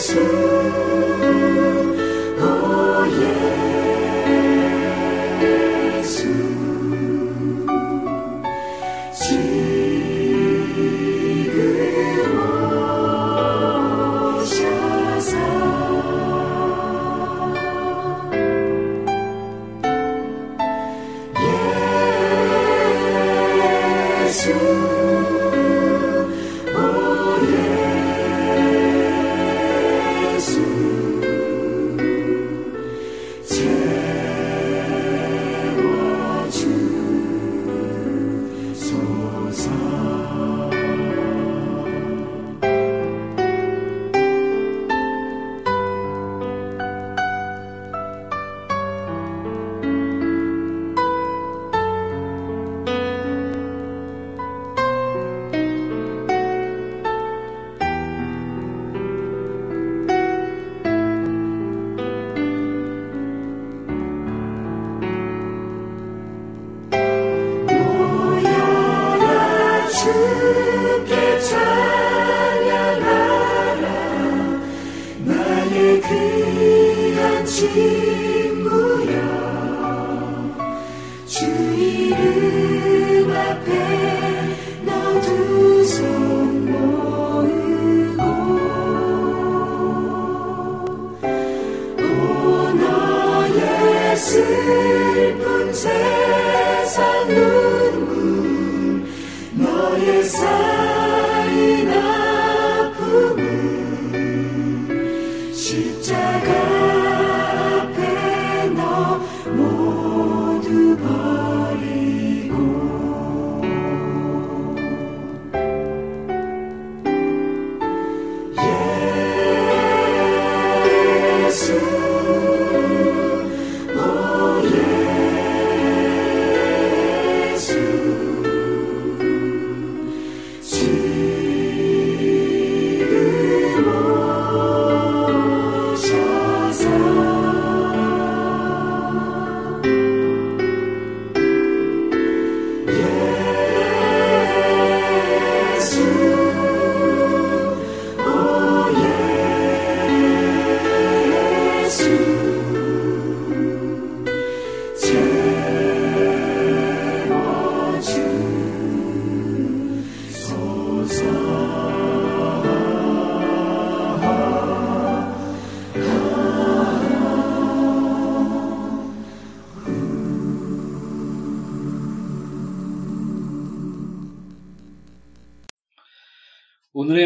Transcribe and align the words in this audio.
오 0.00 0.29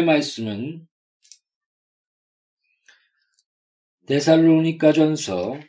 말씀은 0.05 0.87
데살로니가 4.07 4.93
전서 4.93 5.59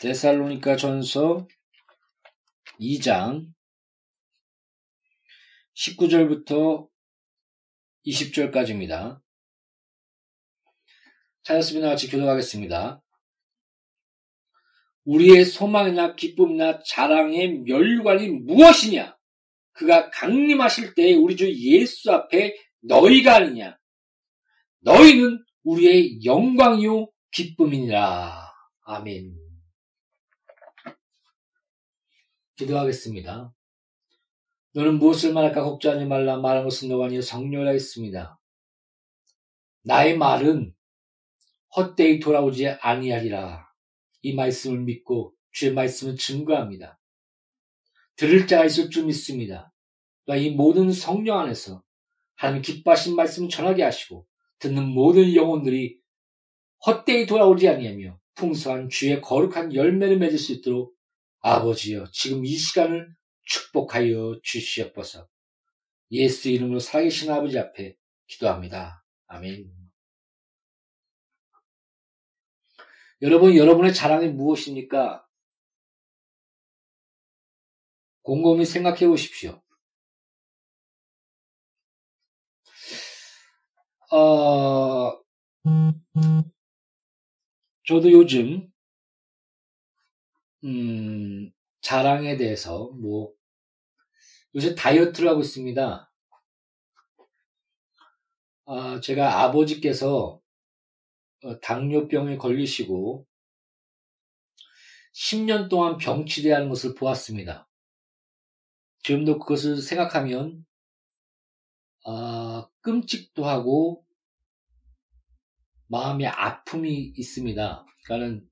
데살로니가 0.00 0.76
전서 0.76 1.48
2장 2.80 3.48
19절부터 5.74 6.88
20절까지입니다. 8.06 9.20
찾았으면 11.42 11.82
같이 11.82 12.08
교도하겠습니다. 12.10 13.02
우리의 15.04 15.44
소망이나 15.44 16.14
기쁨이나 16.14 16.82
자랑의 16.84 17.60
멸관이 17.60 18.28
무엇이냐? 18.30 19.15
그가 19.76 20.10
강림하실 20.10 20.94
때에 20.94 21.14
우리 21.14 21.36
주 21.36 21.52
예수 21.52 22.12
앞에 22.12 22.56
너희가 22.80 23.36
아니냐. 23.36 23.78
너희는 24.80 25.44
우리의 25.64 26.24
영광이요 26.24 27.10
기쁨이니라. 27.32 28.52
아멘. 28.84 29.36
기도하겠습니다. 32.56 33.52
너는 34.72 34.98
무엇을 34.98 35.32
말할까 35.32 35.62
걱정하지 35.62 36.06
말라 36.06 36.38
말한 36.38 36.64
것은 36.64 36.88
너가 36.88 37.06
아니라 37.06 37.20
성령이라 37.22 37.72
했습니다. 37.72 38.38
나의 39.82 40.16
말은 40.16 40.74
헛되이 41.76 42.20
돌아오지 42.20 42.68
아니하리라. 42.68 43.66
이 44.22 44.34
말씀을 44.34 44.80
믿고 44.80 45.34
주의 45.52 45.72
말씀을 45.72 46.16
증거합니다. 46.16 46.98
들을 48.16 48.46
자가 48.46 48.64
있을 48.64 48.90
줄 48.90 49.04
믿습니다. 49.06 49.72
이 50.28 50.50
모든 50.50 50.90
성령 50.90 51.38
안에서 51.38 51.82
하나님 52.34 52.62
기뻐하신 52.62 53.14
말씀 53.14 53.48
전하게 53.48 53.82
하시고 53.82 54.26
듣는 54.58 54.84
모든 54.86 55.34
영혼들이 55.34 55.98
헛되이 56.86 57.26
돌아오지 57.26 57.68
아니하며 57.68 58.18
풍성한 58.34 58.88
주의 58.88 59.20
거룩한 59.20 59.74
열매를 59.74 60.18
맺을 60.18 60.38
수 60.38 60.52
있도록 60.52 60.94
아버지여 61.40 62.06
지금 62.12 62.44
이 62.44 62.56
시간을 62.56 63.14
축복하여 63.44 64.40
주시옵소서. 64.42 65.28
예수 66.12 66.50
이름으로 66.50 66.78
살아계신 66.78 67.30
아버지 67.30 67.58
앞에 67.58 67.96
기도합니다. 68.26 69.04
아멘. 69.26 69.70
여러분, 73.22 73.56
여러분의 73.56 73.94
자랑이 73.94 74.28
무엇입니까? 74.28 75.25
곰곰이 78.26 78.64
생각해 78.66 79.06
보십시오. 79.06 79.62
어, 84.10 85.12
저도 87.86 88.10
요즘, 88.10 88.68
음, 90.64 91.52
자랑에 91.80 92.36
대해서, 92.36 92.90
뭐, 93.00 93.32
요새 94.56 94.74
다이어트를 94.74 95.28
하고 95.28 95.40
있습니다. 95.40 96.12
아, 98.64 99.00
제가 99.00 99.44
아버지께서 99.44 100.40
어, 101.44 101.60
당뇨병에 101.60 102.38
걸리시고 102.38 103.24
10년 105.14 105.68
동안 105.68 105.96
병치레하는 105.98 106.68
것을 106.68 106.96
보았습니다. 106.96 107.65
지금도 109.06 109.38
그것을 109.38 109.80
생각하면 109.80 110.66
아, 112.04 112.68
끔찍도 112.80 113.46
하고 113.46 114.04
마음의 115.86 116.26
아픔이 116.26 117.12
있습니다. 117.16 117.86
그러니까는 118.04 118.50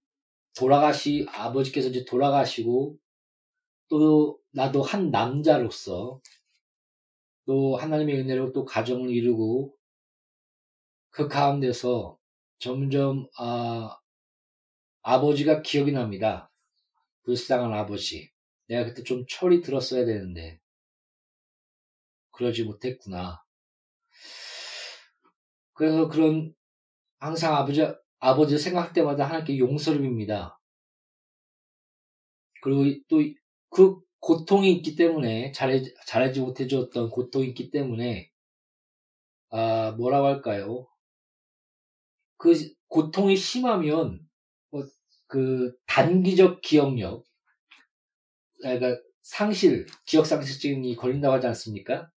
돌아가시 0.56 1.26
아버지께서 1.28 1.88
이제 1.88 2.04
돌아가시고 2.04 2.96
또 3.88 4.38
나도 4.52 4.82
한 4.82 5.10
남자로서 5.10 6.20
또 7.46 7.76
하나님의 7.76 8.20
은혜로 8.20 8.52
또 8.52 8.64
가정을 8.64 9.10
이루고 9.10 9.76
그 11.10 11.26
가운데서 11.26 12.16
점점 12.60 13.28
아, 13.36 13.98
아버지가 15.02 15.62
기억이 15.62 15.90
납니다. 15.90 16.52
불쌍한 17.24 17.72
아버지. 17.72 18.33
내가 18.68 18.84
그때 18.84 19.02
좀 19.02 19.24
철이 19.28 19.60
들었어야 19.62 20.04
되는데 20.04 20.60
그러지 22.32 22.64
못했구나. 22.64 23.42
그래서 25.74 26.08
그런 26.08 26.54
항상 27.18 27.54
아버지 27.56 27.80
아버지 28.18 28.58
생각 28.58 28.92
때마다 28.92 29.24
하나님께 29.26 29.58
용서를 29.58 30.00
빕니다. 30.00 30.56
그리고 32.62 32.84
또 33.08 33.18
그 33.74 34.00
고통이 34.20 34.72
있기 34.74 34.94
때문에 34.94 35.50
잘해 35.50 35.82
잘하지 36.06 36.40
못해줬던 36.40 37.10
고통이 37.10 37.48
있기 37.48 37.70
때문에 37.72 38.30
아 39.50 39.94
뭐라고 39.98 40.26
할까요? 40.26 40.86
그 42.36 42.54
고통이 42.88 43.36
심하면 43.36 44.20
뭐그 44.70 45.76
단기적 45.86 46.60
기억력, 46.62 47.24
그러니까 48.72 49.00
상실, 49.22 49.86
기억 50.06 50.26
상실증이 50.26 50.96
걸린다고 50.96 51.34
하지 51.34 51.46
않습니까? 51.48 52.10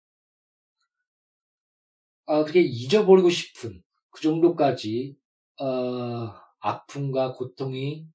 아, 2.27 2.41
그렇게 2.43 2.61
잊어버리고 2.61 3.29
싶은 3.29 3.83
그 4.09 4.21
정도까지 4.21 5.15
어, 5.59 6.33
아픔과 6.59 7.33
고통이 7.33 8.07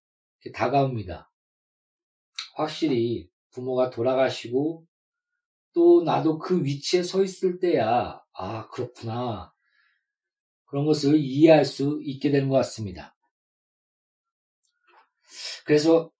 다가옵니다. 0.54 1.30
확실히 2.54 3.28
부모가 3.50 3.90
돌아가시고 3.90 4.86
또 5.72 6.02
나도 6.02 6.38
그 6.38 6.64
위치에 6.64 7.02
서 7.02 7.22
있을 7.22 7.58
때야 7.60 8.20
아 8.32 8.68
그렇구나 8.68 9.52
그런 10.64 10.84
것을 10.84 11.16
이해할 11.18 11.64
수 11.64 12.00
있게 12.02 12.30
되는 12.30 12.48
것 12.48 12.56
같습니다. 12.56 13.16
그래서 15.64 16.10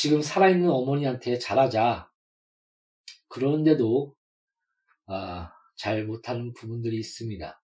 지금 0.00 0.22
살아있는 0.22 0.70
어머니한테 0.70 1.40
잘하자. 1.40 2.08
그런데도 3.26 4.14
아, 5.06 5.52
잘 5.74 6.04
못하는 6.04 6.52
부분들이 6.52 7.00
있습니다. 7.00 7.60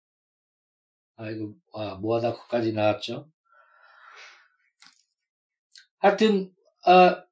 아이고 1.14 1.54
아, 1.74 1.94
뭐하다 1.94 2.32
거기까지 2.32 2.72
나왔죠. 2.72 3.30
하여튼 5.98 6.52
아, 6.84 7.24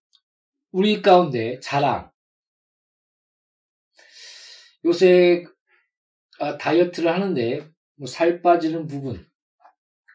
우리 0.70 1.02
가운데 1.02 1.58
자랑. 1.58 2.12
요새 4.84 5.44
아, 6.38 6.56
다이어트를 6.58 7.12
하는데 7.12 7.68
뭐 7.96 8.06
살 8.06 8.40
빠지는 8.40 8.86
부분. 8.86 9.28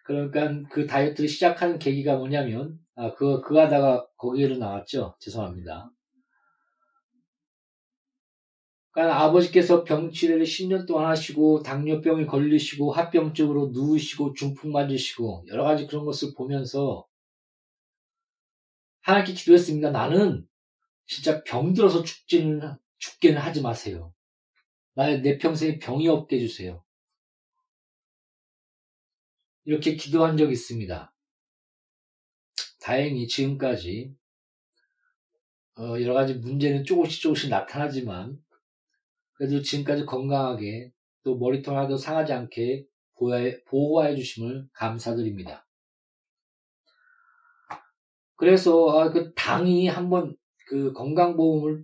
그러니까 0.05 0.69
그 0.69 0.87
다이어트를 0.87 1.27
시작하는 1.27 1.77
계기가 1.77 2.15
뭐냐면, 2.15 2.79
아, 2.99 3.13
그, 3.13 3.41
그 3.41 3.55
하다가 3.55 4.07
거기로 4.17 4.57
나왔죠. 4.57 5.15
죄송합니다. 5.19 5.91
그러니까 8.89 9.21
아버지께서 9.21 9.83
병치레를 9.83 10.43
10년 10.43 10.87
동안 10.87 11.05
하시고, 11.05 11.61
당뇨병에 11.61 12.25
걸리시고, 12.25 12.91
합병증으로 12.91 13.69
누우시고, 13.71 14.33
중풍 14.33 14.71
맞으시고, 14.71 15.45
여러 15.47 15.63
가지 15.63 15.85
그런 15.85 16.05
것을 16.05 16.33
보면서, 16.35 17.05
하나님께 19.01 19.33
기도했습니다. 19.33 19.91
나는 19.91 20.47
진짜 21.05 21.43
병들어서 21.43 22.01
죽지는, 22.01 22.77
죽게는 22.97 23.39
하지 23.39 23.61
마세요. 23.61 24.11
나의 24.95 25.21
내 25.21 25.37
평생에 25.37 25.77
병이 25.77 26.07
없게 26.07 26.37
해주세요. 26.37 26.83
이렇게 29.65 29.95
기도한 29.95 30.35
적이 30.35 30.53
있습니다. 30.53 31.13
다행히 32.87 33.27
지금까지 33.27 34.15
어, 35.77 36.01
여러 36.01 36.13
가지 36.13 36.35
문제는 36.35 36.85
조금씩 36.85 37.21
조금씩 37.21 37.49
나타나지만 37.49 38.41
그래도 39.33 39.61
지금까지 39.61 40.05
건강하게 40.05 40.93
또 41.23 41.37
머리통 41.37 41.75
하나도 41.75 41.97
상하지 41.97 42.31
않게 42.31 42.85
보호해 43.65 44.15
주심을 44.15 44.69
감사드립니다. 44.71 45.67
그래서 48.37 48.97
아, 48.97 49.09
그 49.09 49.33
당이 49.33 49.89
한번 49.89 50.37
그 50.67 50.93
건강보험을 50.93 51.83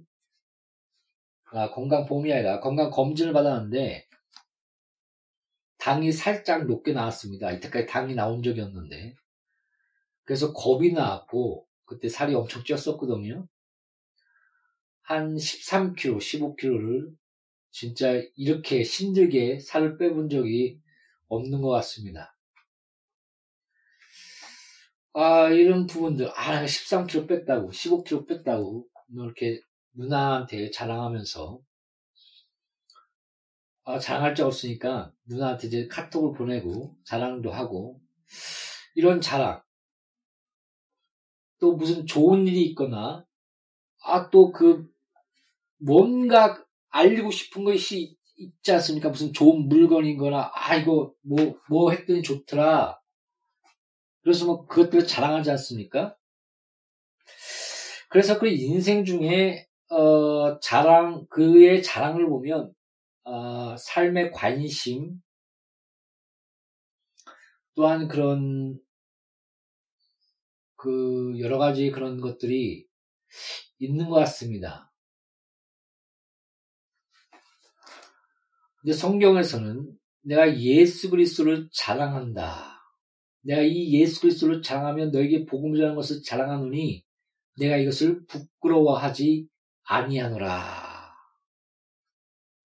아, 1.51 1.69
건강보험이 1.71 2.31
아니라 2.31 2.61
건강검진을 2.61 3.33
받았는데 3.33 4.07
당이 5.79 6.13
살짝 6.13 6.65
높게 6.65 6.93
나왔습니다. 6.93 7.51
이때까지 7.51 7.87
당이 7.87 8.15
나온 8.15 8.41
적이 8.41 8.61
없는데. 8.61 9.17
그래서 10.23 10.53
겁이 10.53 10.93
나왔고, 10.93 11.67
그때 11.85 12.09
살이 12.09 12.33
엄청 12.33 12.63
쪘었거든요. 12.63 13.47
한 15.01 15.35
13kg, 15.35 16.17
15kg를 16.17 17.13
진짜 17.71 18.21
이렇게 18.35 18.81
힘들게 18.83 19.59
살을 19.59 19.97
빼본 19.97 20.29
적이 20.29 20.79
없는 21.27 21.61
것 21.61 21.69
같습니다. 21.69 22.37
아, 25.13 25.49
이런 25.49 25.85
부분들, 25.85 26.29
아, 26.33 26.65
13kg 26.65 27.27
뺐다고, 27.27 27.71
15kg 27.71 28.27
뺐다고, 28.27 28.87
이렇게 29.13 29.61
누나한테 29.93 30.71
자랑하면서 30.71 31.61
아, 33.85 33.99
자랑할 33.99 34.33
자 34.33 34.47
없으니까 34.47 35.11
누나한테 35.25 35.67
이제 35.67 35.87
카톡을 35.87 36.37
보내고 36.37 36.95
자랑도 37.03 37.51
하고 37.51 37.99
이런 38.95 39.19
자랑 39.21 39.61
또 41.59 41.73
무슨 41.75 42.05
좋은 42.05 42.47
일이 42.47 42.63
있거나 42.67 43.25
아 44.03 44.29
또 44.29 44.51
그 44.51 44.87
뭔가 45.79 46.63
알리고 46.89 47.31
싶은 47.31 47.63
것이 47.65 48.15
있지 48.37 48.71
않습니까? 48.73 49.09
무슨 49.09 49.33
좋은 49.33 49.67
물건이거나 49.69 50.51
아 50.53 50.75
이거 50.75 51.13
뭐뭐 51.23 51.59
뭐 51.69 51.91
했더니 51.91 52.21
좋더라. 52.23 52.99
그래서 54.23 54.45
뭐 54.45 54.65
그것들을 54.67 55.07
자랑하지 55.07 55.51
않습니까? 55.51 56.15
그래서 58.09 58.39
그 58.39 58.47
인생 58.47 59.05
중에 59.05 59.67
어 59.89 60.59
자랑 60.59 61.25
그의 61.29 61.83
자랑을 61.83 62.27
보면 62.29 62.73
어, 63.25 63.75
삶의 63.77 64.31
관심, 64.31 65.21
또한 67.75 68.07
그런 68.07 68.79
그 70.83 71.39
여러 71.39 71.57
가지 71.57 71.91
그런 71.91 72.19
것들이 72.19 72.85
있는 73.79 74.09
것 74.09 74.15
같습니다. 74.15 74.91
근데 78.81 78.91
성경에서는 78.91 79.97
내가 80.23 80.59
예수 80.59 81.09
그리스도를 81.09 81.69
자랑한다. 81.71 82.81
내가 83.43 83.61
이 83.61 83.93
예수 83.93 84.19
그리스도를 84.19 84.61
자랑하면 84.61 85.11
너에게 85.11 85.45
복음 85.45 85.73
전하는 85.73 85.95
것을 85.95 86.21
자랑하노니 86.21 87.05
내가 87.59 87.77
이것을 87.77 88.25
부끄러워하지 88.25 89.47
아니하노라. 89.83 91.13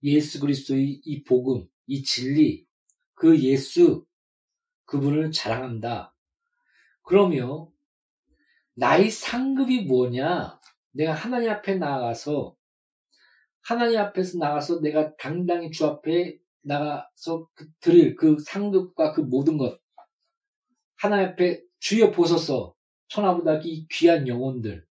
예수 0.02 0.40
그리스도의 0.40 1.02
이 1.04 1.22
복음, 1.22 1.68
이 1.86 2.02
진리, 2.02 2.66
그 3.14 3.40
예수, 3.42 4.04
그분을 4.86 5.30
자랑한다. 5.30 6.16
그러며 7.02 7.70
나의 8.78 9.10
상급이 9.10 9.86
뭐냐? 9.86 10.60
내가 10.92 11.12
하나님 11.12 11.50
앞에 11.50 11.74
나가서 11.74 12.56
하나님 13.60 13.98
앞에서 13.98 14.38
나가서 14.38 14.80
내가 14.80 15.16
당당히 15.16 15.72
주 15.72 15.84
앞에 15.84 16.38
나가서 16.62 17.48
그 17.54 17.68
드릴 17.80 18.14
그 18.14 18.38
상급과 18.38 19.14
그 19.14 19.20
모든 19.20 19.58
것 19.58 19.80
하나님 20.94 21.30
앞에 21.30 21.60
주여 21.80 22.12
보소서 22.12 22.76
천하보다 23.08 23.60
이 23.64 23.88
귀한 23.90 24.28
영혼들 24.28 24.86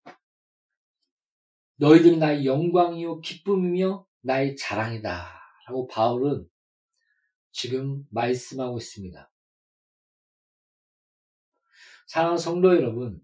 너희들은 1.76 2.20
나의 2.20 2.46
영광이요 2.46 3.20
기쁨이며 3.20 4.06
나의 4.20 4.54
자랑이다 4.54 5.26
라고 5.66 5.88
바울은 5.88 6.48
지금 7.50 8.06
말씀하고 8.10 8.78
있습니다. 8.78 9.30
사랑하는 12.06 12.38
성도 12.38 12.76
여러분 12.76 13.20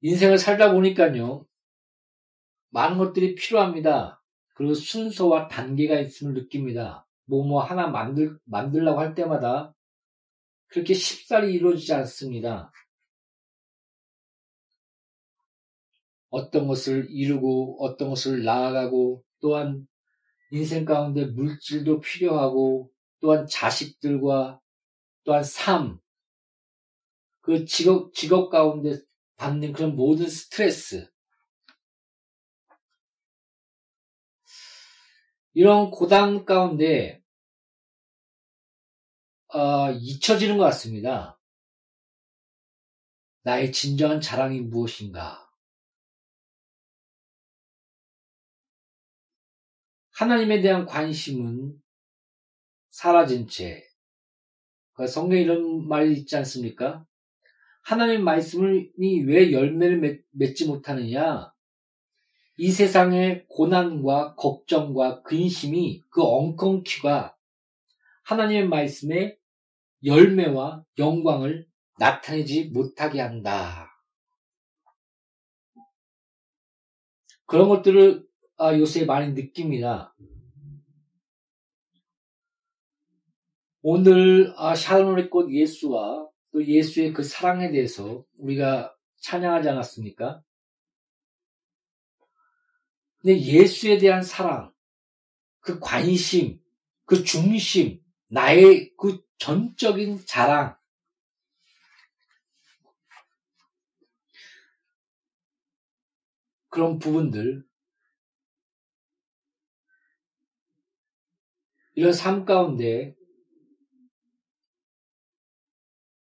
인생을 0.00 0.38
살다 0.38 0.72
보니까요 0.72 1.46
많은 2.70 2.98
것들이 2.98 3.34
필요합니다. 3.34 4.22
그리고 4.54 4.74
순서와 4.74 5.48
단계가 5.48 5.98
있음을 5.98 6.34
느낍니다. 6.34 7.06
뭐뭐 7.26 7.46
뭐 7.46 7.62
하나 7.62 7.88
만들, 7.88 8.38
만들라고 8.44 9.00
할 9.00 9.14
때마다 9.14 9.74
그렇게 10.68 10.94
쉽사리 10.94 11.52
이루어지지 11.54 11.92
않습니다. 11.94 12.70
어떤 16.30 16.66
것을 16.66 17.06
이루고 17.10 17.78
어떤 17.80 18.10
것을 18.10 18.44
나아가고 18.44 19.24
또한 19.40 19.86
인생 20.50 20.84
가운데 20.84 21.24
물질도 21.24 22.00
필요하고 22.00 22.90
또한 23.20 23.46
자식들과 23.46 24.60
또한 25.24 25.42
삶, 25.42 25.98
그 27.40 27.64
직업, 27.64 28.12
직업 28.12 28.50
가운데 28.50 28.98
받는 29.36 29.72
그런 29.72 29.96
모든 29.96 30.28
스트레스, 30.28 31.10
이런 35.52 35.90
고단 35.90 36.44
가운데 36.44 37.22
어, 39.48 39.90
잊혀지는 39.90 40.58
것 40.58 40.64
같습니다. 40.64 41.40
나의 43.42 43.72
진정한 43.72 44.20
자랑이 44.20 44.60
무엇인가? 44.60 45.50
하나님에 50.10 50.60
대한 50.60 50.84
관심은 50.84 51.80
사라진 52.90 53.48
채, 53.48 53.88
그 54.92 55.06
성경에 55.06 55.42
이런 55.42 55.86
말이 55.88 56.12
있지 56.12 56.36
않습니까? 56.36 57.06
하나님 57.86 58.24
말씀이 58.24 59.22
왜 59.28 59.52
열매를 59.52 60.24
맺지 60.32 60.66
못하느냐? 60.66 61.52
이 62.56 62.72
세상의 62.72 63.46
고난과 63.48 64.34
걱정과 64.34 65.22
근심이 65.22 66.02
그 66.10 66.20
엉겅퀴가 66.20 67.36
하나님의 68.24 68.66
말씀에 68.66 69.38
열매와 70.04 70.84
영광을 70.98 71.68
나타내지 72.00 72.70
못하게 72.70 73.20
한다. 73.20 73.88
그런 77.44 77.68
것들을 77.68 78.26
아, 78.56 78.76
요새 78.76 79.04
많이 79.04 79.32
느낍니다. 79.32 80.12
오늘 83.80 84.52
아, 84.56 84.74
샤론의 84.74 85.30
꽃 85.30 85.52
예수와 85.52 86.28
또 86.56 86.66
예수의 86.66 87.12
그 87.12 87.22
사랑에 87.22 87.70
대해서 87.70 88.24
우리가 88.38 88.96
찬양하지 89.20 89.68
않았습니까? 89.68 90.42
근데 93.18 93.38
예수에 93.38 93.98
대한 93.98 94.22
사랑, 94.22 94.72
그 95.60 95.78
관심, 95.78 96.58
그 97.04 97.24
중심, 97.24 98.00
나의 98.28 98.94
그 98.96 99.22
전적인 99.36 100.24
자랑, 100.24 100.78
그런 106.70 106.98
부분들, 106.98 107.66
이런 111.92 112.14
삶 112.14 112.46
가운데, 112.46 113.14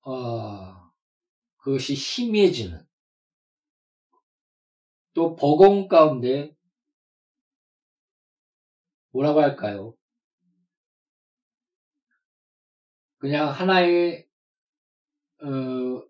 어, 0.02 0.92
그것이 1.58 1.94
희미해지는, 1.94 2.86
또 5.14 5.34
버거운 5.36 5.88
가운데 5.88 6.54
뭐라고 9.12 9.40
할까요? 9.40 9.94
그냥 13.18 13.50
하나의 13.50 14.26
어, 15.42 16.02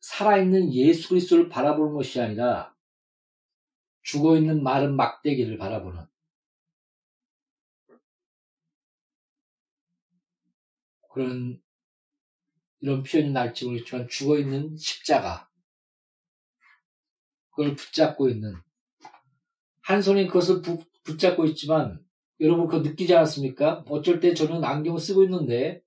살아있는 0.00 0.72
예수 0.74 1.10
그리스도를 1.10 1.48
바라보는 1.48 1.94
것이 1.94 2.20
아니라 2.20 2.74
죽어 4.02 4.36
있는 4.36 4.62
마른 4.62 4.96
막대기를 4.96 5.58
바라보는 5.58 6.06
그런 11.12 11.63
이런 12.84 13.02
표현이 13.02 13.30
날지 13.30 13.64
모르겠지만 13.64 14.08
죽어 14.08 14.38
있는 14.38 14.76
십자가 14.76 15.48
그걸 17.48 17.74
붙잡고 17.74 18.28
있는 18.28 18.54
한 19.80 20.02
손이 20.02 20.26
그것을 20.26 20.60
부, 20.60 20.84
붙잡고 21.02 21.46
있지만 21.46 22.04
여러분 22.40 22.66
그거 22.66 22.86
느끼지 22.86 23.14
않았습니까? 23.14 23.84
어쩔 23.88 24.20
때 24.20 24.34
저는 24.34 24.62
안경을 24.62 25.00
쓰고 25.00 25.24
있는데 25.24 25.82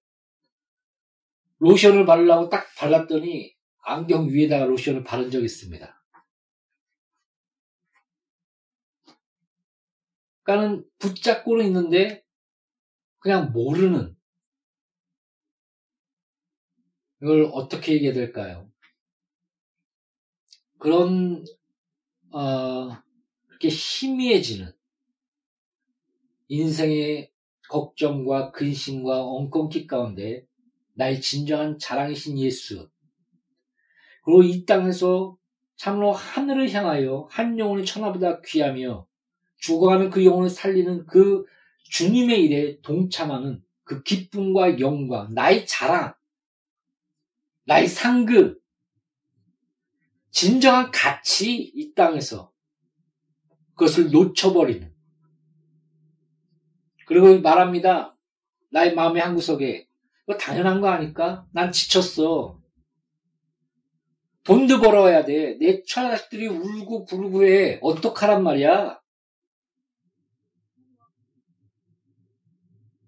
로션을 1.60 2.08
바르려고 2.08 2.50
딱 2.50 2.66
발랐더니 2.76 3.56
안경 3.84 4.30
위에다가 4.30 4.66
로션을 4.66 5.04
바른 5.04 5.30
적이 5.30 5.46
있습니다. 5.46 6.04
그러니까는 10.42 10.84
붙잡고는 10.98 11.64
있는데 11.68 12.24
그냥 13.20 13.52
모르는 13.52 14.17
이걸 17.22 17.50
어떻게 17.52 17.94
얘기해야 17.94 18.14
될까요? 18.14 18.70
그런 20.78 21.44
어, 22.32 22.90
그렇게 23.48 23.70
희미해지는 23.70 24.72
인생의 26.50 27.32
걱정과 27.70 28.52
근심과 28.52 29.24
엉겅퀴 29.24 29.88
가운데 29.88 30.46
나의 30.94 31.22
진정한 31.22 31.78
자랑이신 31.80 32.38
예수. 32.40 32.90
그리고 34.24 34.44
이 34.44 34.66
땅에서 34.66 35.38
참으로 35.76 36.12
하늘을 36.12 36.72
향하여 36.72 37.28
한 37.30 37.58
영혼이 37.58 37.86
천하보다 37.86 38.42
귀하며 38.42 39.08
죽어가는 39.58 40.10
그 40.10 40.26
영혼을 40.26 40.50
살리는 40.50 41.06
그 41.06 41.46
주님의 41.84 42.44
일에 42.46 42.82
동참하는 42.82 43.64
그 43.84 44.04
기쁨과 44.04 44.80
영광, 44.80 45.34
나의 45.34 45.66
자랑, 45.66 46.14
나의 47.68 47.88
상급, 47.88 48.62
진정한 50.32 50.90
가치 50.92 51.54
이 51.54 51.94
땅에서 51.94 52.52
그것을 53.76 54.10
놓쳐버리는 54.10 54.94
그리고 57.06 57.40
말합니다. 57.40 58.18
나의 58.72 58.96
마음의 58.96 59.22
한 59.22 59.36
구석에 59.36 59.86
이거 60.24 60.38
당연한 60.38 60.80
거 60.80 60.88
아닐까? 60.88 61.46
난 61.52 61.72
지쳤어. 61.72 62.62
돈도 64.44 64.80
벌어야 64.80 65.26
돼. 65.26 65.58
내 65.60 65.84
처자식들이 65.84 66.48
울고 66.48 67.06
부르고 67.06 67.46
해. 67.46 67.80
어떡하란 67.82 68.44
말이야? 68.44 69.00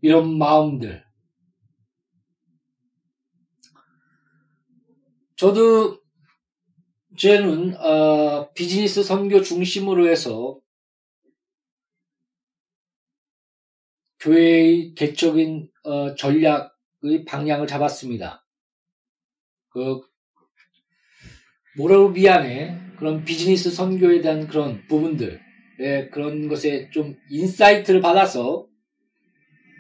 이런 0.02 0.38
마음들. 0.38 1.09
저도 5.40 5.98
쟤는 7.18 7.74
어, 7.78 8.52
비즈니스 8.52 9.04
선교 9.04 9.42
중심으로 9.42 10.10
해서 10.10 10.60
교회의 14.20 14.96
개적인 14.96 15.72
어, 15.86 16.14
전략의 16.16 17.24
방향을 17.26 17.68
잡았습니다. 17.68 18.46
그 19.70 20.02
모로비안의 21.78 22.96
그런 22.98 23.24
비즈니스 23.24 23.72
선교에 23.72 24.20
대한 24.20 24.46
그런 24.46 24.86
부분들, 24.88 25.40
예, 25.80 26.10
그런 26.10 26.50
것에 26.50 26.90
좀 26.90 27.16
insight를 27.30 28.02
받아서 28.02 28.68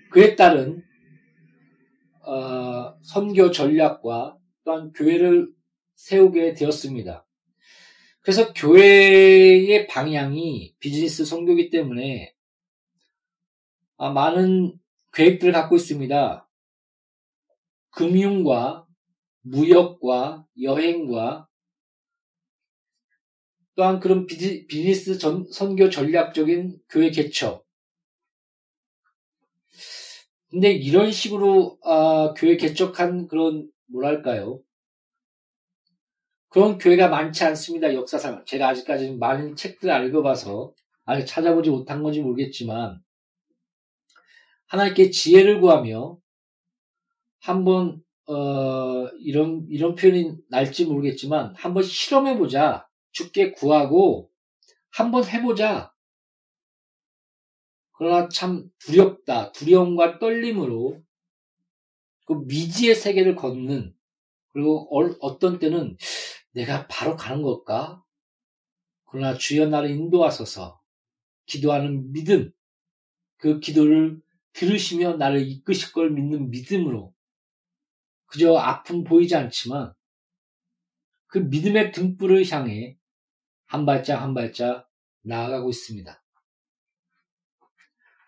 그에 0.10 0.38
따른 0.38 0.82
어, 2.22 2.98
선교 3.04 3.52
전략과 3.52 4.39
또한 4.70 4.94
교회를 4.94 5.52
세우게 5.96 6.54
되었습니다. 6.54 7.26
그래서 8.22 8.54
교회의 8.54 9.88
방향이 9.88 10.76
비즈니스 10.78 11.26
선교기 11.26 11.72
때문에 11.72 12.36
아, 13.98 14.12
많은 14.12 14.78
계획들을 15.12 15.54
갖고 15.54 15.76
있습니다. 15.76 16.48
금융과 17.90 18.86
무역과 19.42 20.46
여행과 20.62 21.48
또한 23.74 24.00
그런 24.00 24.28
비즈니스 24.28 25.18
전, 25.18 25.48
선교 25.52 25.90
전략적인 25.90 26.78
교회 26.90 27.10
개척. 27.10 27.66
근데 30.52 30.72
이런 30.74 31.12
식으로 31.12 31.80
아, 31.84 32.36
교회 32.38 32.56
개척한 32.56 33.28
그런 33.28 33.68
뭐랄까요? 33.92 34.62
그런 36.50 36.78
교회가 36.78 37.10
많지 37.10 37.44
않습니다. 37.44 37.94
역사상 37.94 38.44
제가 38.46 38.70
아직까지 38.70 39.16
많은 39.18 39.56
책들을 39.56 39.94
안 39.94 40.08
읽어봐서 40.08 40.74
아직 41.06 41.26
찾아보지 41.26 41.70
못한 41.70 42.02
건지 42.02 42.22
모르겠지만 42.22 43.02
하나님께 44.68 45.10
지혜를 45.10 45.62
구하며 45.62 46.18
한번 47.40 48.04
어, 48.28 49.08
이런 49.20 49.66
이런 49.70 49.96
표현이 49.96 50.36
날지 50.50 50.86
모르겠지만 50.86 51.56
한번 51.56 51.84
실험해 51.84 52.38
보자. 52.38 52.88
죽게 53.12 53.54
구하고 53.54 54.30
한번 54.92 55.26
해보자. 55.26 55.92
그러나 57.94 58.30
참 58.30 58.70
두렵다. 58.80 59.52
두려움과 59.52 60.20
떨림으로 60.20 61.02
그 62.30 62.34
미지의 62.46 62.94
세계를 62.94 63.36
걷는 63.36 63.92
그리고 64.50 64.88
어떤 65.20 65.58
때는 65.58 65.98
내가 66.52 66.86
바로 66.86 67.16
가는 67.16 67.42
걸까? 67.42 68.04
그러나 69.06 69.34
주여 69.34 69.66
나를 69.66 69.90
인도하소서 69.90 70.80
기도하는 71.48 72.12
믿음 72.12 72.52
그 73.38 73.60
기도를 73.60 74.22
들으시며 74.54 75.18
나를 75.18 75.42
이끄실 75.42 75.92
걸 75.92 76.12
믿는 76.12 76.52
믿음으로 76.52 77.16
그저 78.28 78.56
아픔 78.58 79.04
보이지 79.04 79.36
않지만 79.36 79.92
그 81.26 81.40
믿음의 81.40 81.92
등불을 81.94 82.48
향해 82.52 82.96
한 83.66 83.88
발짝 83.88 84.22
한 84.22 84.36
발짝 84.36 84.88
나아가고 85.24 85.72
있습니다. 85.72 86.24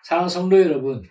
사랑 0.03 0.27
성도 0.27 0.59
여러분, 0.59 1.07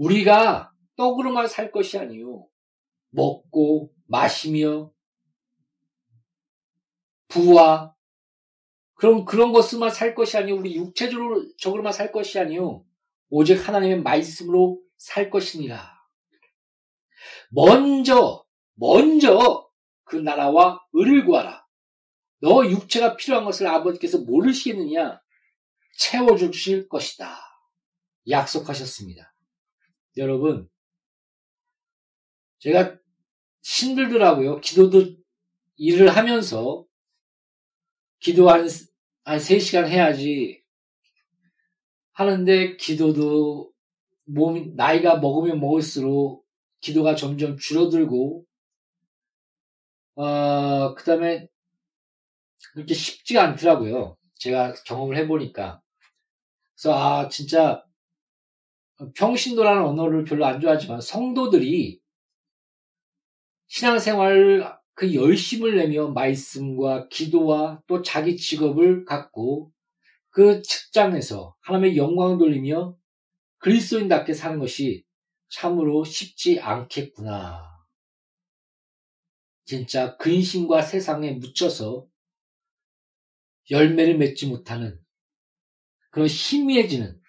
우리가 0.00 0.72
떡으로만 0.96 1.46
살 1.46 1.70
것이 1.70 1.98
아니요 1.98 2.46
먹고 3.10 3.92
마시며 4.06 4.90
부와 7.28 7.94
그럼 8.94 9.24
그런 9.24 9.52
것으로만 9.52 9.90
살 9.90 10.14
것이 10.14 10.36
아니요 10.36 10.56
우리 10.56 10.74
육체적으로만 10.76 11.92
살 11.92 12.12
것이 12.12 12.38
아니요 12.38 12.84
오직 13.28 13.56
하나님의 13.66 14.02
말씀으로 14.02 14.80
살 14.96 15.30
것이니라. 15.30 15.98
먼저 17.50 18.44
먼저 18.74 19.68
그 20.04 20.16
나라와 20.16 20.80
을을 20.96 21.24
구하라. 21.24 21.64
너 22.40 22.64
육체가 22.64 23.16
필요한 23.16 23.44
것을 23.44 23.66
아버지께서 23.66 24.18
모르시겠느냐? 24.18 25.20
채워주실 25.98 26.88
것이다. 26.88 27.38
약속하셨습니다. 28.28 29.32
여러분, 30.16 30.68
제가 32.58 32.98
힘들더라고요. 33.62 34.60
기도도 34.60 35.16
일을 35.76 36.14
하면서 36.14 36.84
기도 38.18 38.50
한, 38.50 38.68
한 39.24 39.38
3시간 39.38 39.88
해야지 39.88 40.62
하는데 42.12 42.76
기도도 42.76 43.72
몸, 44.24 44.74
나이가 44.76 45.18
먹으면 45.18 45.58
먹을수록 45.58 46.44
기도가 46.80 47.14
점점 47.14 47.56
줄어들고 47.56 48.44
어, 50.16 50.94
그 50.94 51.04
다음에 51.04 51.48
그렇게 52.72 52.94
쉽지가 52.94 53.42
않더라고요. 53.42 54.16
제가 54.34 54.74
경험을 54.84 55.16
해보니까. 55.16 55.80
그래서, 56.74 56.94
아, 56.94 57.28
진짜, 57.28 57.84
평신도라는 59.14 59.82
언어를 59.82 60.24
별로 60.24 60.46
안 60.46 60.60
좋아하지만 60.60 61.00
성도들이 61.00 62.00
신앙생활 63.68 64.78
그 64.94 65.14
열심을 65.14 65.76
내며 65.76 66.08
말씀과 66.08 67.08
기도와 67.08 67.80
또 67.86 68.02
자기 68.02 68.36
직업을 68.36 69.04
갖고 69.04 69.72
그 70.30 70.60
직장에서 70.62 71.56
하나님의 71.60 71.96
영광을 71.96 72.38
돌리며 72.38 72.96
그리스도인답게 73.58 74.34
사는 74.34 74.58
것이 74.58 75.04
참으로 75.48 76.04
쉽지 76.04 76.60
않겠구나. 76.60 77.68
진짜 79.64 80.16
근심과 80.16 80.82
세상에 80.82 81.32
묻혀서 81.32 82.06
열매를 83.70 84.18
맺지 84.18 84.48
못하는 84.48 85.00
그런 86.10 86.26
희미해지는 86.28 87.20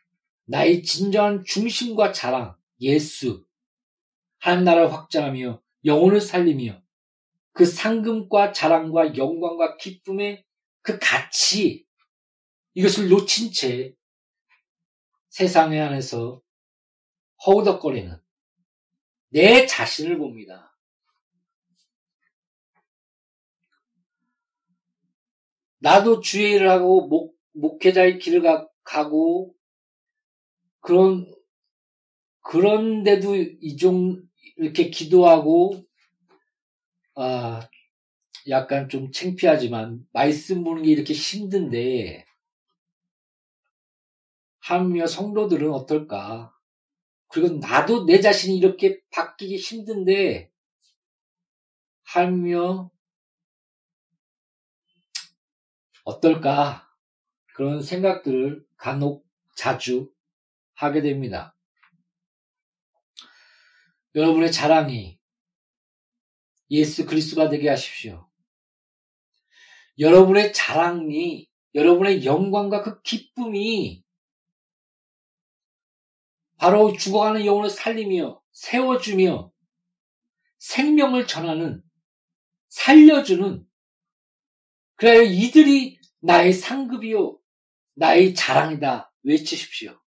나의 0.51 0.83
진정한 0.83 1.45
중심과 1.45 2.11
자랑, 2.11 2.57
예수, 2.81 3.45
하나님 4.37 4.65
나라를 4.65 4.91
확장하며 4.91 5.61
영혼을 5.85 6.19
살리며 6.19 6.83
그 7.53 7.65
상금과 7.65 8.51
자랑과 8.51 9.15
영광과 9.15 9.77
기쁨의 9.77 10.45
그 10.81 10.99
가치, 10.99 11.87
이것을 12.73 13.07
놓친 13.07 13.53
채 13.53 13.95
세상에 15.29 15.79
안에서 15.79 16.41
허우덕거리는 17.45 18.21
내 19.29 19.65
자신을 19.65 20.17
봅니다. 20.17 20.77
나도 25.77 26.19
주의 26.19 26.51
일을 26.55 26.69
하고 26.69 27.07
목, 27.07 27.39
목회자의 27.53 28.19
길을 28.19 28.41
가, 28.41 28.67
가고 28.83 29.55
그런 30.81 31.31
그런데도 32.41 33.35
이종 33.35 34.21
이렇게 34.57 34.89
기도하고 34.89 35.85
아 37.15 37.69
약간 38.49 38.89
좀 38.89 39.11
창피하지만 39.11 40.05
말씀 40.11 40.63
보는 40.63 40.83
게 40.83 40.91
이렇게 40.91 41.13
힘든데 41.13 42.25
하며 44.59 45.07
성도들은 45.07 45.71
어떨까? 45.71 46.53
그리고 47.27 47.57
나도 47.57 48.05
내 48.05 48.19
자신이 48.19 48.57
이렇게 48.57 49.01
바뀌기 49.11 49.57
힘든데 49.57 50.51
하며 52.03 52.91
어떨까? 56.03 56.89
그런 57.53 57.81
생각들을 57.81 58.65
간혹 58.77 59.25
자주 59.55 60.11
하게 60.81 61.01
됩니다. 61.01 61.55
여러분의 64.15 64.51
자랑이 64.51 65.19
예수 66.71 67.05
그리스도가 67.05 67.49
되게 67.49 67.69
하십시오. 67.69 68.29
여러분의 69.99 70.53
자랑이 70.53 71.47
여러분의 71.75 72.25
영광과 72.25 72.81
그 72.81 73.01
기쁨이 73.03 74.03
바로 76.57 76.93
죽어가는 76.97 77.45
영혼을 77.45 77.69
살리며 77.69 78.41
세워주며 78.51 79.51
생명을 80.57 81.27
전하는 81.27 81.83
살려주는 82.69 83.65
그래 84.95 85.25
이들이 85.25 85.99
나의 86.19 86.53
상급이요 86.53 87.39
나의 87.95 88.33
자랑이다 88.33 89.13
외치십시오. 89.23 90.00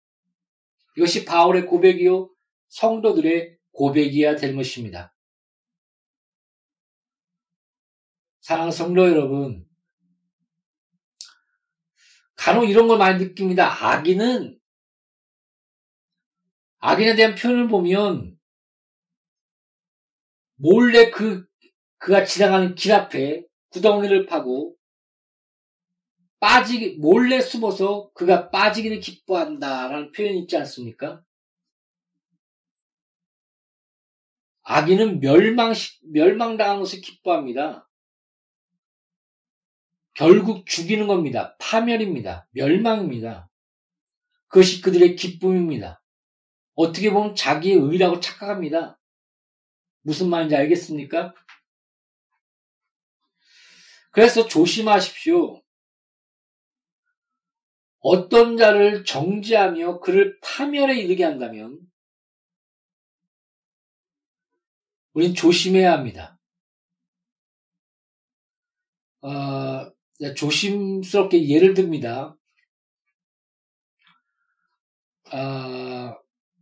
이것이 0.96 1.24
바울의 1.24 1.66
고백이요 1.66 2.30
성도들의 2.68 3.58
고백이어야 3.72 4.36
될 4.36 4.54
것입니다. 4.54 5.14
사랑 8.40 8.70
성도 8.70 9.08
여러분, 9.08 9.66
간혹 12.36 12.68
이런 12.68 12.88
걸 12.88 12.98
많이 12.98 13.24
느낍니다. 13.24 13.66
악인은 13.86 14.58
악인에 16.78 17.16
대한 17.16 17.34
표현을 17.34 17.68
보면 17.68 18.38
몰래 20.56 21.10
그 21.10 21.46
그가 21.96 22.24
지나가는 22.24 22.74
길 22.74 22.92
앞에 22.92 23.46
구덩이를 23.70 24.26
파고 24.26 24.76
빠지기, 26.44 26.96
몰래 26.98 27.40
숨어서 27.40 28.10
그가 28.12 28.50
빠지기를 28.50 29.00
기뻐한다라는 29.00 30.12
표현이 30.12 30.40
있지 30.40 30.58
않습니까? 30.58 31.24
악인은 34.62 35.20
멸망, 35.20 35.72
멸망당한 36.02 36.80
것을 36.80 37.00
기뻐합니다. 37.00 37.88
결국 40.12 40.66
죽이는 40.66 41.06
겁니다. 41.06 41.56
파멸입니다. 41.58 42.46
멸망입니다. 42.50 43.48
그것이 44.48 44.82
그들의 44.82 45.16
기쁨입니다. 45.16 46.02
어떻게 46.74 47.10
보면 47.10 47.34
자기의 47.34 47.78
의라고 47.78 48.20
착각합니다. 48.20 49.00
무슨 50.02 50.28
말인지 50.28 50.54
알겠습니까? 50.56 51.32
그래서 54.10 54.46
조심하십시오. 54.46 55.63
어떤 58.04 58.58
자를 58.58 59.02
정지하며 59.02 60.00
그를 60.00 60.38
파멸에 60.42 61.00
이르게 61.00 61.24
한다면 61.24 61.80
우린 65.14 65.34
조심해야 65.34 65.90
합니다. 65.90 66.38
어, 69.22 69.90
조심스럽게 70.36 71.48
예를 71.48 71.72
듭니다. 71.72 72.36
아, 75.30 76.14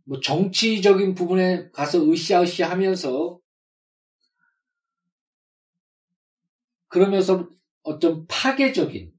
뭐 0.05 0.21
정치적인 0.21 1.13
부분에 1.13 1.71
가서 1.71 2.09
으쌰으쌰 2.09 2.69
하면서 2.69 3.37
그러면서 6.87 7.49
어떤 7.81 8.25
파괴적인 8.27 9.11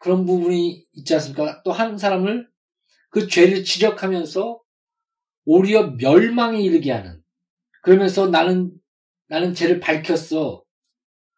그런 0.00 0.26
부분이 0.26 0.86
있지 0.92 1.14
않습니까? 1.14 1.62
또 1.62 1.72
한 1.72 1.98
사람을 1.98 2.48
그 3.10 3.28
죄를 3.28 3.64
지적하면서 3.64 4.60
오히려 5.44 5.90
멸망에 5.92 6.60
이르게 6.60 6.90
하는 6.92 7.22
그러면서 7.82 8.28
나는 8.28 8.72
나는 9.28 9.54
죄를 9.54 9.78
밝혔어. 9.80 10.64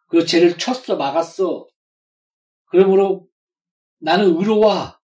그 0.09 0.25
죄를 0.25 0.57
쳤어, 0.59 0.97
막았어. 0.97 1.67
그러므로 2.67 3.29
나는 3.99 4.37
의로와 4.37 4.99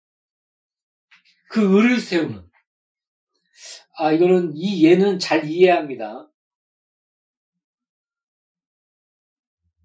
그 1.50 1.76
의를 1.76 2.00
세우는. 2.00 2.48
아, 3.98 4.12
이거는 4.12 4.52
이 4.54 4.84
예는 4.84 5.18
잘 5.18 5.44
이해해야 5.44 5.76
합니다. 5.76 6.30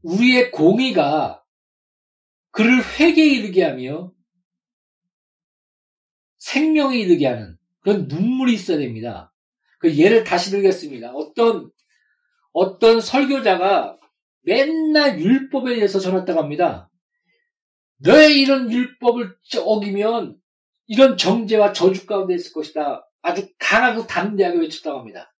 우리의 0.01 0.51
공의가 0.51 1.42
그를 2.53 2.81
회개에 2.83 3.25
이르게 3.25 3.63
하며 3.63 4.13
생명에 6.37 6.97
이르게 6.97 7.25
하는 7.25 7.57
그런 7.81 8.07
눈물이 8.07 8.53
있어야 8.53 8.77
됩니다. 8.77 9.33
그 9.79 9.97
예를 9.97 10.23
다시 10.23 10.51
들겠습니다. 10.51 11.11
어떤 11.13 11.71
어떤 12.51 13.01
설교자가 13.01 13.97
맨날 14.41 15.19
율법에 15.19 15.75
대해서 15.75 15.99
전했다고 15.99 16.39
합니다. 16.39 16.91
너의 17.97 18.39
이런 18.39 18.71
율법을 18.71 19.35
어기면 19.57 20.37
이런 20.85 21.17
정죄와 21.17 21.73
저주 21.73 22.05
가운데 22.05 22.35
있을 22.35 22.53
것이다. 22.53 23.09
아주 23.23 23.47
강하고 23.57 24.05
담대하게 24.05 24.59
외쳤다고 24.59 24.99
합니다. 24.99 25.33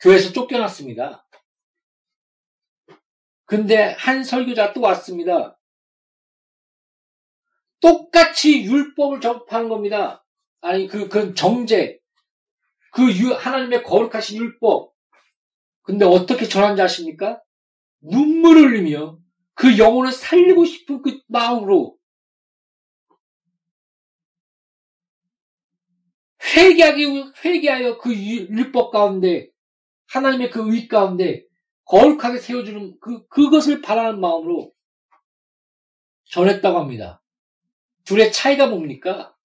교회에서 0.00 0.32
쫓겨났습니다. 0.32 1.26
근데 3.44 3.96
한 3.98 4.22
설교자 4.22 4.72
또 4.72 4.82
왔습니다. 4.82 5.58
똑같이 7.82 8.64
율법을 8.64 9.20
접하는 9.20 9.68
겁니다. 9.68 10.24
아니, 10.62 10.86
그, 10.86 11.08
그 11.08 11.34
정죄. 11.34 11.98
그 12.92 13.02
유, 13.18 13.32
하나님의 13.32 13.82
거룩하신 13.82 14.38
율법. 14.38 14.92
근데 15.82 16.04
어떻게 16.04 16.46
전한지 16.46 16.80
아십니까? 16.80 17.42
눈물을 18.00 18.70
흘리며 18.70 19.18
그 19.54 19.78
영혼을 19.78 20.12
살리고 20.12 20.64
싶은 20.64 21.02
그 21.02 21.20
마음으로 21.26 21.98
회개하기, 26.54 27.32
회개하여 27.44 27.98
그 27.98 28.14
율법 28.14 28.92
가운데 28.92 29.48
하나님의 30.08 30.50
그 30.50 30.72
의 30.72 30.88
가운데 30.88 31.44
거룩하게 31.86 32.38
세워주는 32.38 32.98
그, 33.00 33.26
그것을 33.28 33.80
바라는 33.82 34.20
마음으로 34.20 34.72
전했다고 36.26 36.78
합니다. 36.78 37.21
둘의 38.04 38.32
차이가 38.32 38.66
뭡니까? 38.66 39.36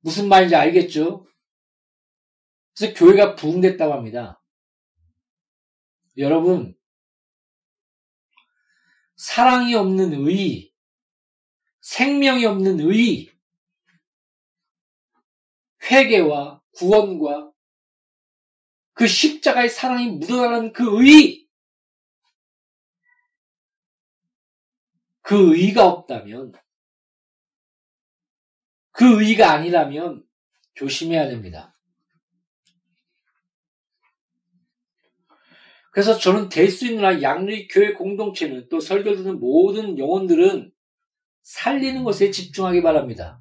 무슨 0.00 0.28
말인지 0.28 0.54
알겠죠? 0.54 1.26
그래서 2.76 2.94
교회가 2.94 3.34
부흥됐다고 3.34 3.92
합니다. 3.92 4.40
여러분, 6.16 6.76
사랑이 9.16 9.74
없는 9.74 10.26
의, 10.26 10.72
생명이 11.80 12.44
없는 12.46 12.80
의, 12.80 13.30
회개와 15.90 16.62
구원과 16.76 17.52
그 18.92 19.06
십자가의 19.06 19.68
사랑이 19.68 20.08
묻어나는 20.08 20.72
그 20.72 21.04
의, 21.04 21.47
그 25.28 25.54
의가 25.54 25.86
없다면, 25.86 26.52
그 28.92 29.22
의가 29.22 29.52
아니라면 29.52 30.24
조심해야 30.74 31.28
됩니다. 31.28 31.74
그래서 35.92 36.16
저는 36.16 36.48
될 36.48 36.70
수 36.70 36.86
있는 36.86 37.04
한 37.04 37.20
양리 37.20 37.68
교회 37.68 37.92
공동체는 37.92 38.70
또 38.70 38.80
설교 38.80 39.16
듣는 39.16 39.38
모든 39.38 39.98
영혼들은 39.98 40.72
살리는 41.42 42.04
것에 42.04 42.30
집중하기 42.30 42.82
바랍니다. 42.82 43.38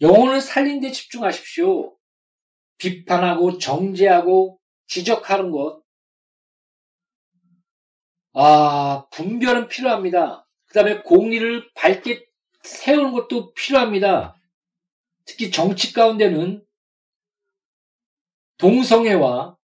영혼을 0.00 0.40
살린 0.40 0.80
데 0.80 0.90
집중하십시오. 0.92 1.94
비판하고 2.78 3.58
정죄하고 3.58 4.58
지적하는 4.86 5.50
것, 5.50 5.81
아, 8.34 9.06
분별은 9.10 9.68
필요합니다. 9.68 10.46
그 10.66 10.74
다음에 10.74 11.02
공리를 11.02 11.70
밝게 11.74 12.26
세우는 12.62 13.12
것도 13.12 13.52
필요합니다. 13.54 14.36
특히 15.24 15.50
정치 15.50 15.92
가운데는 15.92 16.64
동성애와 18.58 19.56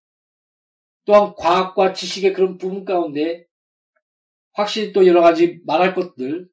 또한 1.05 1.33
과학과 1.35 1.93
지식의 1.93 2.33
그런 2.33 2.57
부분 2.57 2.85
가운데 2.85 3.45
확실히 4.53 4.93
또 4.93 5.07
여러 5.07 5.21
가지 5.21 5.61
말할 5.65 5.95
것들 5.95 6.49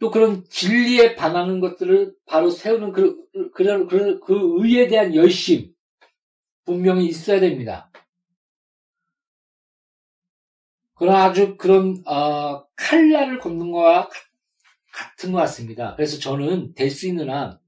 또 0.00 0.10
그런 0.10 0.44
진리에 0.48 1.14
반하는 1.14 1.60
것들을 1.60 2.14
바로 2.26 2.50
세우는 2.50 2.92
그, 2.92 3.16
그, 3.54 3.86
그, 3.86 4.20
그 4.20 4.56
의에 4.58 4.88
대한 4.88 5.14
열심 5.14 5.73
분명히 6.64 7.06
있어야 7.06 7.40
됩니다. 7.40 7.90
그러나 10.94 11.24
아주 11.24 11.56
그런 11.56 12.02
어, 12.06 12.66
칼날을 12.76 13.38
걷는 13.40 13.72
것과 13.72 14.08
같은 14.92 15.32
것 15.32 15.38
같습니다. 15.38 15.94
그래서 15.96 16.18
저는 16.18 16.74
될 16.74 16.90
수 16.90 17.06
있는 17.08 17.30
한, 17.30 17.58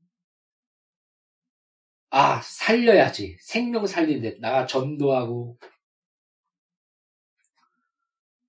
아, 2.11 2.41
살려야지. 2.41 3.37
생명 3.41 3.87
살리는데, 3.87 4.39
나가 4.41 4.67
전도하고, 4.67 5.59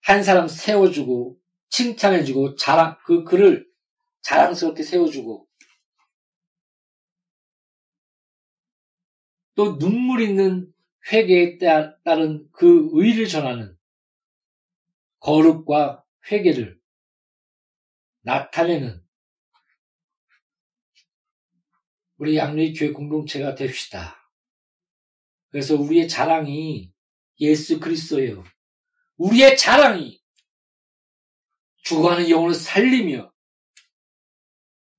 한 0.01 0.23
사람 0.23 0.47
세워주고, 0.47 1.37
칭찬해주고, 1.69 2.55
자랑, 2.55 2.97
그 3.03 3.23
글을 3.23 3.67
자랑스럽게 4.21 4.83
세워주고, 4.83 5.46
또 9.57 9.79
눈물 9.79 10.21
있는 10.21 10.71
회개에 11.11 11.57
따른 11.57 12.47
그 12.51 12.89
의를 12.91 13.27
전하는 13.27 13.75
거룩과 15.19 16.05
회개를 16.31 16.79
나타내는 18.21 19.03
우리 22.17 22.37
양리 22.37 22.71
교회 22.75 22.91
공동체가 22.91 23.55
됩시다. 23.55 24.31
그래서 25.49 25.75
우리의 25.75 26.07
자랑이 26.07 26.93
예수 27.39 27.79
그리스도예요. 27.79 28.43
우리의 29.15 29.57
자랑이 29.57 30.21
죽어가는 31.77 32.29
영혼을 32.29 32.53
살리며 32.53 33.33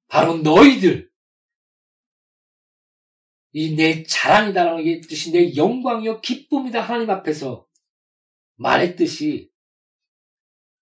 바로 0.08 0.38
너희들 0.38 1.07
이 3.52 3.74
내 3.74 4.02
자랑이다라는 4.02 4.84
게 4.84 5.00
뜻이 5.00 5.32
내 5.32 5.54
영광이요 5.56 6.20
기쁨이다 6.20 6.80
하나님 6.80 7.10
앞에서 7.10 7.66
말했듯이 8.56 9.50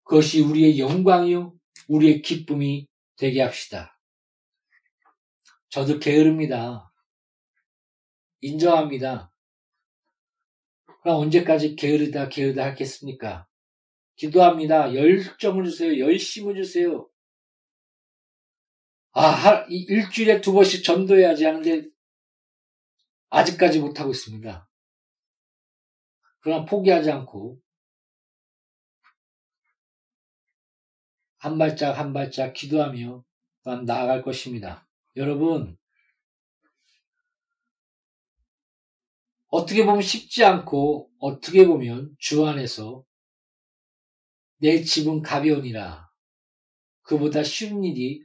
그것이 0.03 0.41
우리의 0.41 0.79
영광이요 0.79 1.55
우리의 1.89 2.23
기쁨이 2.23 2.89
되게 3.17 3.43
합시다. 3.43 3.99
저도 5.69 5.99
게으릅니다. 5.99 6.93
인정합니다. 8.41 9.33
그럼 11.03 11.21
언제까지 11.21 11.77
게으르다 11.77 12.29
게으르다 12.29 12.65
하겠습니까? 12.67 13.47
기도합니다. 14.17 14.95
열정을 14.95 15.65
주세요. 15.65 15.99
열심을 15.99 16.55
주세요. 16.57 17.09
아, 19.13 19.65
일주일에 19.69 20.41
두 20.41 20.53
번씩 20.53 20.85
전도해야지 20.85 21.45
하는데 21.45 21.89
아직까지 23.31 23.81
못하고 23.81 24.11
있습니다. 24.11 24.69
그러나 26.41 26.65
포기하지 26.65 27.11
않고 27.11 27.61
한 31.39 31.59
발짝 31.59 31.99
한 31.99 32.13
발짝 32.13 32.53
기도하며 32.53 33.25
나아갈 33.85 34.23
것입니다. 34.23 34.89
여러분, 35.17 35.77
어떻게 39.49 39.85
보면 39.85 40.03
쉽지 40.03 40.45
않고 40.45 41.11
어떻게 41.19 41.67
보면 41.67 42.15
주 42.19 42.47
안에서 42.47 43.05
내 44.59 44.83
집은 44.83 45.23
가벼우니라 45.23 46.11
그보다 47.03 47.43
쉬운 47.43 47.85
일이 47.85 48.25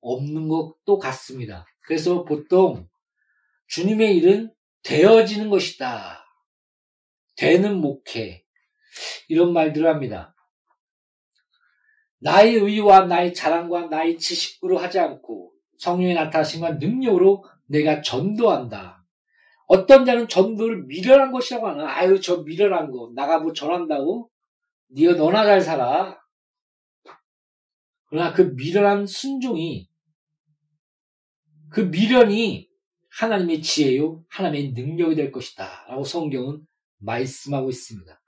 없는 0.00 0.48
것도 0.48 0.98
같습니다. 0.98 1.66
그래서 1.80 2.24
보통 2.24 2.88
주님의 3.68 4.16
일은 4.16 4.52
되어지는 4.82 5.50
것이다. 5.50 6.24
되는 7.36 7.80
목회. 7.80 8.44
이런 9.28 9.52
말들을 9.52 9.88
합니다. 9.88 10.34
나의 12.20 12.54
의와 12.54 13.06
나의 13.06 13.34
자랑과 13.34 13.86
나의 13.86 14.18
지식으로 14.18 14.78
하지 14.78 14.98
않고 14.98 15.52
성령의 15.78 16.14
나타나심과 16.14 16.72
능력으로 16.72 17.44
내가 17.66 18.00
전도한다. 18.00 19.04
어떤 19.66 20.04
자는 20.04 20.28
전도를 20.28 20.84
미련한 20.84 21.32
것이라고 21.32 21.68
하나. 21.68 21.88
아유, 21.88 22.20
저 22.20 22.42
미련한 22.42 22.90
거. 22.90 23.10
나가 23.14 23.38
뭐 23.38 23.52
전한다고? 23.52 24.30
네가 24.88 25.14
너나 25.14 25.44
잘 25.44 25.60
살아. 25.60 26.18
그러나 28.08 28.32
그 28.32 28.42
미련한 28.42 29.06
순종이 29.06 29.88
그 31.68 31.80
미련이 31.80 32.68
하나님의 33.18 33.62
지혜요, 33.62 34.24
하나님의 34.28 34.72
능력이 34.72 35.14
될 35.14 35.32
것이다. 35.32 35.86
라고 35.88 36.04
성경은 36.04 36.66
말씀하고 36.98 37.70
있습니다. 37.70 38.22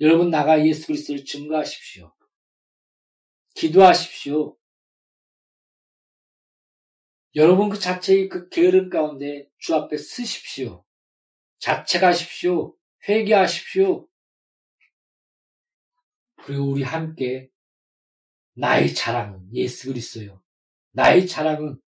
여러분 0.00 0.30
나가 0.30 0.64
예수 0.64 0.86
그리스도를 0.86 1.24
증거하십시오. 1.24 2.14
기도하십시오. 3.54 4.56
여러분 7.36 7.68
그 7.68 7.78
자체의 7.78 8.28
그 8.28 8.48
게으름 8.48 8.90
가운데 8.90 9.48
주 9.58 9.74
앞에 9.74 9.96
쓰십시오. 9.96 10.84
자책하십시오. 11.58 12.76
회개하십시오. 13.08 14.08
그리고 16.44 16.70
우리 16.70 16.82
함께 16.82 17.48
나의 18.54 18.94
자랑은 18.94 19.52
예수 19.54 19.88
그리스도요. 19.88 20.40
나의 20.92 21.26
자랑은 21.26 21.80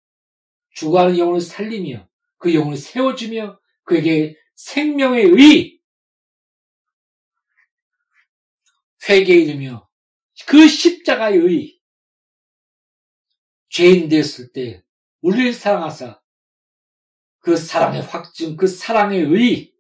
죽어가는 0.77 1.19
영혼을 1.19 1.41
살리며 1.41 2.07
그 2.37 2.55
영혼을 2.55 2.77
세워주며 2.77 3.59
그에게 3.85 4.37
생명의 4.55 5.25
의 5.25 5.81
회개에 9.09 9.37
이르며 9.37 9.89
그 10.47 10.69
십자가의 10.69 11.39
의 11.39 11.81
죄인 13.71 14.09
됐을 14.09 14.53
때 14.53 14.85
우리를 15.23 15.53
사랑하사 15.55 16.21
그 17.41 17.57
사랑의 17.57 18.03
확증, 18.03 18.57
그 18.57 18.67
사랑의 18.67 19.21
의, 19.21 19.73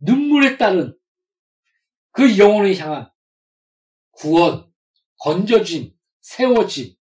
눈물에 0.00 0.58
따른 0.58 0.98
그 2.10 2.36
영혼을 2.36 2.76
향한 2.76 3.10
구원, 4.10 4.70
건져짐, 5.20 5.94
세워짐, 6.20 6.94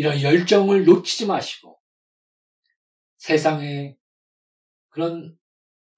이런 0.00 0.22
열정을 0.22 0.86
놓치지 0.86 1.26
마시고 1.26 1.78
세상에 3.18 3.98
그런 4.88 5.36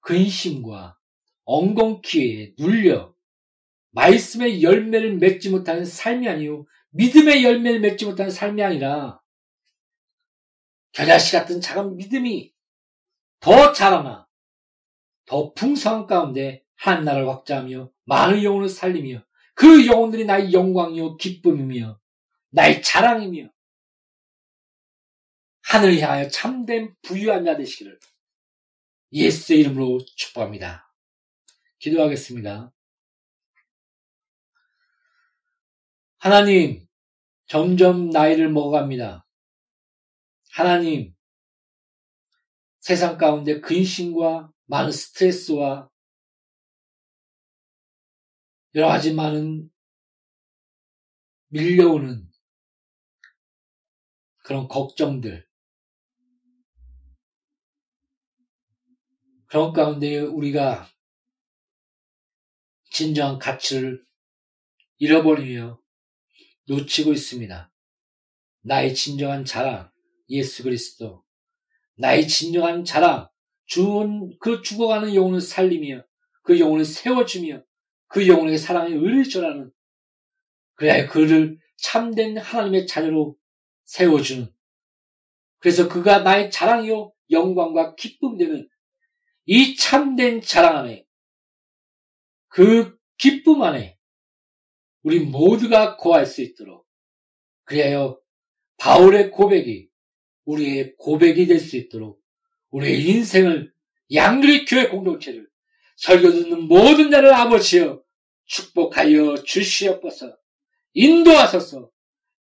근심과 0.01 0.99
엉겅퀴에 1.45 2.55
눌려 2.59 3.15
말씀의 3.91 4.61
열매를 4.61 5.15
맺지 5.19 5.51
못하는 5.51 5.85
삶이 5.85 6.27
아니요 6.27 6.65
믿음의 6.89 7.45
열매를 7.45 7.79
맺지 7.79 8.03
못하는 8.03 8.29
삶이 8.29 8.61
아니라 8.61 9.21
겨자씨 10.91 11.31
같은 11.31 11.61
작은 11.61 11.95
믿음이 11.95 12.53
더 13.39 13.71
자라나 13.71 14.27
더 15.25 15.53
풍성한 15.53 16.07
가운데 16.07 16.65
한 16.75 17.05
나라를 17.05 17.29
확장하며 17.29 17.89
많은 18.03 18.43
영혼을 18.43 18.67
살리며 18.67 19.23
그 19.55 19.87
영혼들이 19.87 20.25
나의 20.25 20.51
영광이요 20.51 21.15
기쁨이며 21.15 21.97
나의 22.49 22.81
자랑이며 22.81 23.53
하늘을 25.63 25.99
향하여 25.99 26.29
참된 26.29 26.95
부유한 27.01 27.45
자 27.45 27.57
되시기를 27.57 27.99
예수의 29.11 29.61
이름으로 29.61 29.99
축복합니다. 30.15 30.91
기도하겠습니다. 31.79 32.71
하나님, 36.17 36.87
점점 37.47 38.09
나이를 38.09 38.49
먹어갑니다. 38.49 39.25
하나님, 40.51 41.13
세상 42.79 43.17
가운데 43.17 43.59
근심과 43.59 44.51
많은 44.65 44.91
스트레스와 44.91 45.89
여러 48.75 48.87
가지 48.87 49.13
많은 49.13 49.69
밀려오는 51.49 52.31
그런 54.43 54.67
걱정들, 54.67 55.47
그런 59.53 59.71
가운데 59.71 60.17
우리가 60.17 60.89
진정한 62.89 63.37
가치를 63.37 64.03
잃어버리며 64.97 65.79
놓치고 66.65 67.13
있습니다. 67.13 67.71
나의 68.63 68.95
진정한 68.95 69.45
자랑, 69.45 69.91
예수 70.29 70.63
그리스도. 70.63 71.23
나의 71.97 72.27
진정한 72.27 72.83
자랑, 72.83 73.29
주은 73.67 74.35
그 74.39 74.63
죽어가는 74.63 75.13
영혼을 75.13 75.39
살리며 75.39 76.03
그 76.41 76.59
영혼을 76.59 76.83
세워주며 76.83 77.63
그 78.07 78.27
영혼에게 78.27 78.57
사랑의 78.57 78.93
의를 78.93 79.23
전하는 79.23 79.71
그래야 80.73 81.07
그를 81.07 81.59
참된 81.77 82.39
하나님의 82.39 82.87
자녀로 82.87 83.37
세워주는 83.83 84.51
그래서 85.59 85.87
그가 85.87 86.23
나의 86.23 86.49
자랑이요 86.49 87.13
영광과 87.29 87.93
기쁨 87.93 88.39
되는 88.39 88.67
이 89.45 89.75
참된 89.75 90.41
자랑 90.41 90.77
안에 90.77 91.05
그 92.47 92.97
기쁨 93.17 93.61
안에 93.61 93.97
우리 95.03 95.19
모두가 95.19 95.97
거할 95.97 96.25
수 96.25 96.41
있도록 96.41 96.85
그리하여 97.65 98.19
바울의 98.77 99.31
고백이 99.31 99.89
우리의 100.45 100.95
고백이 100.97 101.47
될 101.47 101.59
수 101.59 101.77
있도록 101.77 102.21
우리의 102.71 103.03
인생을 103.07 103.71
양그리 104.13 104.65
교회 104.65 104.87
공동체를 104.89 105.47
설교 105.97 106.31
듣는 106.31 106.63
모든 106.67 107.11
자를 107.11 107.33
아버지여 107.33 108.01
축복하여 108.45 109.43
주시옵소서 109.43 110.35
인도하소서 110.93 111.89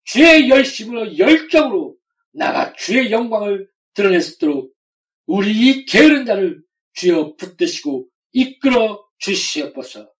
주의 0.03 0.49
열심으로 0.49 1.17
열정으로 1.17 1.95
나가 2.33 2.73
주의 2.73 3.11
영광을 3.11 3.69
드러낼 3.93 4.21
수 4.21 4.35
있도록 4.35 4.73
우리 5.25 5.51
이 5.51 5.85
게으른 5.85 6.25
자를 6.25 6.63
주여 6.93 7.35
붙드시고 7.35 8.07
이끌어 8.33 9.03
주시옵소서. 9.19 10.11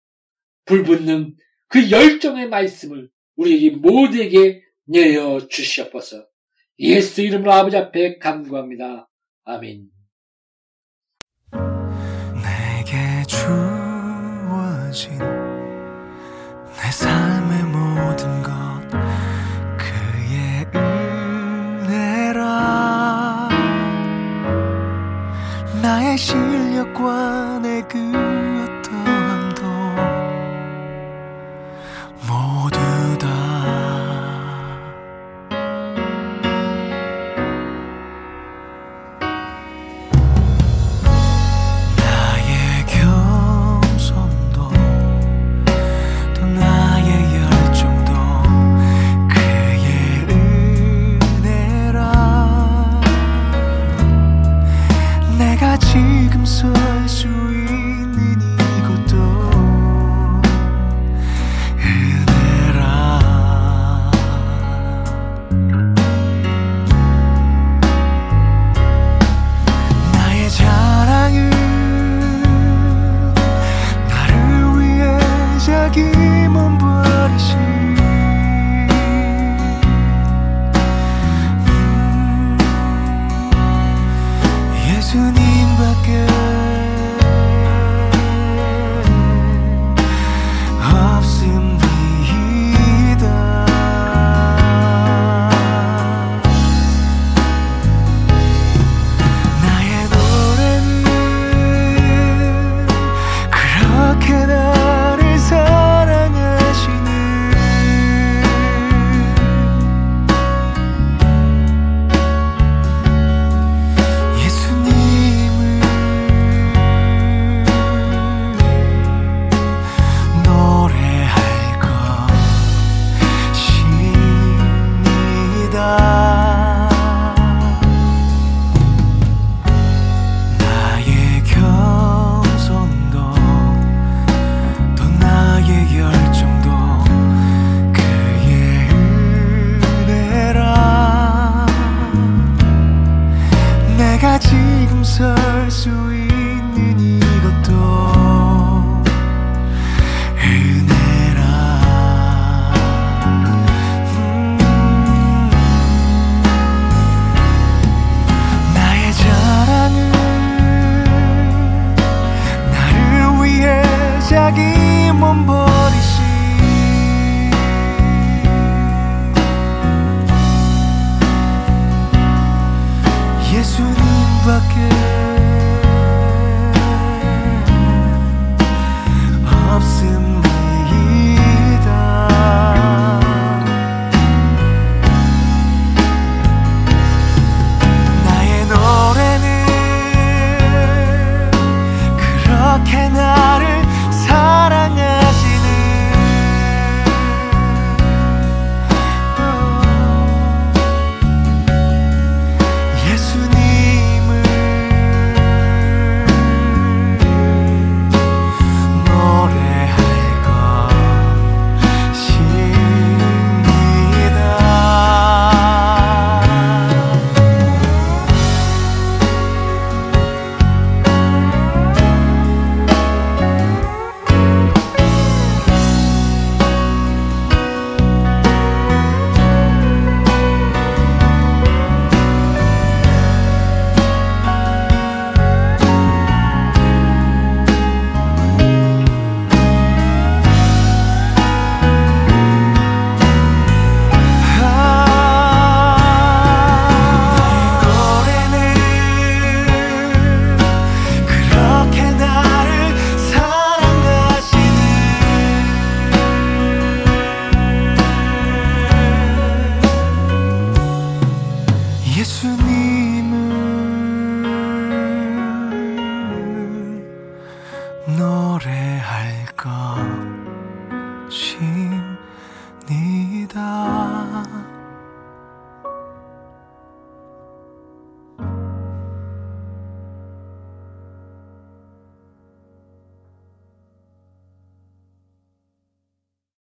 불붙는 0.65 1.35
그 1.67 1.89
열정의 1.89 2.49
말씀을 2.49 3.09
우리에게 3.35 3.77
모두에게 3.77 4.61
내어 4.85 5.47
주시옵소서. 5.47 6.25
예수 6.79 7.21
이름으로 7.21 7.51
아버지 7.51 7.77
앞에 7.77 8.17
간구합니다. 8.17 9.09
아멘. 9.43 9.89
내게 12.43 13.23
주어진 13.27 15.17
내 15.19 16.91
삶의 16.91 17.63
모든 17.65 18.43
것 18.43 18.51
실력과 26.17 27.59
내 27.61 27.81
그 27.91 27.97
어떠 28.09 29.20